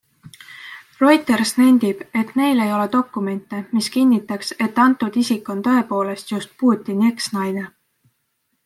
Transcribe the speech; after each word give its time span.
Reuters 1.01 1.51
nendib, 1.57 2.01
et 2.21 2.31
neil 2.41 2.63
ei 2.65 2.73
ole 2.77 2.89
dokumente, 2.95 3.61
mis 3.77 3.91
kinnitaks, 3.97 4.51
et 4.69 4.83
antud 4.87 5.23
isik 5.27 5.53
on 5.57 5.63
tõepoolest 5.71 6.37
just 6.37 6.61
Putini 6.65 7.13
eksnaine. 7.17 7.71